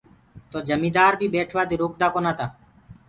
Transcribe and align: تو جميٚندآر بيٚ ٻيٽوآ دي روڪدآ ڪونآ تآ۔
تو 0.51 0.57
جميٚندآر 0.69 1.11
بيٚ 1.19 1.31
ٻيٽوآ 1.33 1.61
دي 1.69 1.75
روڪدآ 1.81 2.07
ڪونآ 2.13 2.31
تآ۔ 2.37 2.45